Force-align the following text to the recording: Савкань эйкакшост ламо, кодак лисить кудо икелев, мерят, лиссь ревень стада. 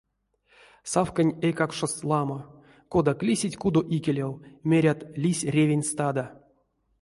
Савкань 0.91 1.33
эйкакшост 1.45 1.97
ламо, 2.09 2.39
кодак 2.91 3.19
лисить 3.27 3.59
кудо 3.61 3.81
икелев, 3.95 4.33
мерят, 4.69 4.99
лиссь 5.21 5.47
ревень 5.55 5.87
стада. 5.91 6.25